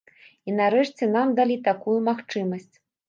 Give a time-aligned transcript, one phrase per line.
[0.51, 2.73] І нарэшце нам далі такую магчымасць.